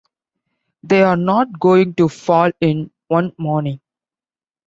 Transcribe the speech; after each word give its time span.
They 0.81 1.03
are 1.03 1.15
not 1.15 1.59
going 1.59 1.93
to 1.93 2.09
fall 2.09 2.49
in 2.59 2.89
one 3.07 3.35
morning. 3.37 3.81